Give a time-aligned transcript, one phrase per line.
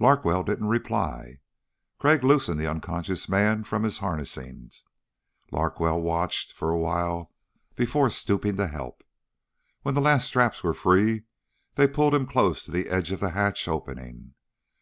[0.00, 1.40] Larkwell didn't reply.
[1.98, 4.70] Crag loosened the unconscious man from his harnessing.
[5.50, 7.32] Larkwell watched for a while
[7.74, 9.02] before stooping to help.
[9.80, 11.22] When the last straps were free
[11.76, 14.34] they pulled him close to the edge of the hatch opening.